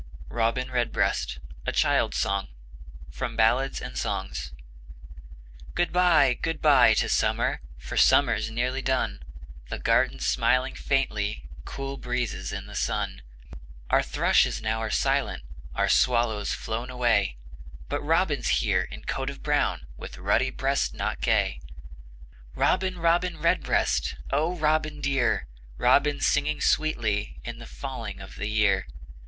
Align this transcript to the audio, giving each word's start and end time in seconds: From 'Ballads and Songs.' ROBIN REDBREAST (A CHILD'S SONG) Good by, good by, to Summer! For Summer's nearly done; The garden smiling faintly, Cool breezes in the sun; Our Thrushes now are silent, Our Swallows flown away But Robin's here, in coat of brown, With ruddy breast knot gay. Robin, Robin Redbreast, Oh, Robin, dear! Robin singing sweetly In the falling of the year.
From 0.29 0.39
'Ballads 0.55 0.61
and 0.67 0.67
Songs.' 0.67 0.67
ROBIN 0.71 0.71
REDBREAST 0.71 1.37
(A 1.67 1.71
CHILD'S 1.71 2.17
SONG) 4.01 4.33
Good 5.75 5.93
by, 5.93 6.33
good 6.33 6.59
by, 6.59 6.95
to 6.95 7.07
Summer! 7.07 7.61
For 7.77 7.97
Summer's 7.97 8.49
nearly 8.49 8.81
done; 8.81 9.21
The 9.69 9.77
garden 9.77 10.17
smiling 10.19 10.73
faintly, 10.73 11.43
Cool 11.65 11.97
breezes 11.97 12.51
in 12.51 12.65
the 12.65 12.73
sun; 12.73 13.21
Our 13.91 14.01
Thrushes 14.01 14.59
now 14.59 14.79
are 14.79 14.89
silent, 14.89 15.43
Our 15.75 15.87
Swallows 15.87 16.51
flown 16.51 16.89
away 16.89 17.37
But 17.87 18.01
Robin's 18.01 18.47
here, 18.49 18.87
in 18.89 19.03
coat 19.03 19.29
of 19.29 19.43
brown, 19.43 19.85
With 19.97 20.17
ruddy 20.17 20.49
breast 20.49 20.95
knot 20.95 21.21
gay. 21.21 21.61
Robin, 22.55 22.97
Robin 22.97 23.37
Redbreast, 23.37 24.15
Oh, 24.31 24.55
Robin, 24.57 24.99
dear! 24.99 25.47
Robin 25.77 26.19
singing 26.19 26.59
sweetly 26.59 27.39
In 27.43 27.59
the 27.59 27.67
falling 27.67 28.19
of 28.19 28.37
the 28.37 28.49
year. 28.49 28.87